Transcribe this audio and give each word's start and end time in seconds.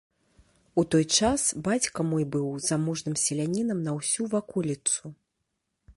У 0.81 0.83
той 0.95 1.05
час 1.17 1.41
бацька 1.67 1.99
мой 2.13 2.25
быў 2.35 2.47
заможным 2.69 3.15
селянінам 3.27 3.79
на 3.89 3.97
ўсю 4.01 4.23
ваколіцу. 4.33 5.03